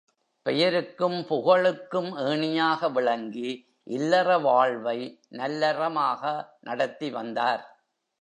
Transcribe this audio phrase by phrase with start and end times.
[0.45, 3.51] பெயருக்கும், புகழுக்கும் ஏணியாக விளங்கி
[3.83, 5.19] இல்லற வாழ்வை
[5.29, 6.51] நல்லறமாக
[6.59, 7.63] நடத்தி வந்தார்.